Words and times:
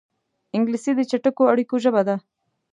انګلیسي 0.55 0.91
د 0.95 1.01
چټکو 1.11 1.43
اړیکو 1.51 1.75
ژبه 1.83 2.01
ده 2.07 2.15